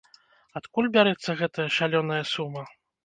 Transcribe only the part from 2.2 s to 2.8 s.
сума?